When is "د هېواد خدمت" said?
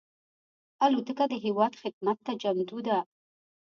1.29-2.17